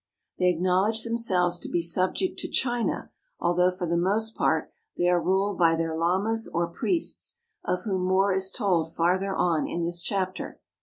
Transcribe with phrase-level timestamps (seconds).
[0.39, 5.21] They acknowledge themselves to be subject to China, although for the most part they are
[5.21, 10.01] ruled by their lamas or priests, of whom more is told farther on in this
[10.01, 10.59] chapter.